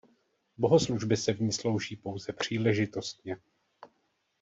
[0.57, 3.37] Bohoslužby se v ní slouží pouze příležitostně.